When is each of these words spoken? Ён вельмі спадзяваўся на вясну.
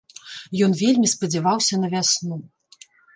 Ён 0.67 0.71
вельмі 0.79 1.09
спадзяваўся 1.13 1.79
на 1.83 1.87
вясну. 1.93 2.35